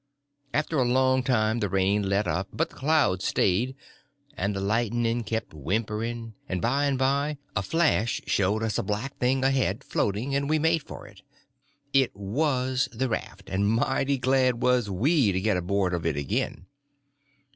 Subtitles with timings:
[0.51, 3.75] After a long time the rain let up, but the clouds stayed,
[4.35, 9.15] and the lightning kept whimpering, and by and by a flash showed us a black
[9.19, 11.21] thing ahead, floating, and we made for it.
[11.93, 16.65] It was the raft, and mighty glad was we to get aboard of it again.